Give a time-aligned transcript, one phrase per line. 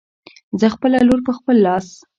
[0.59, 1.87] زه خپله لور په خپل لاس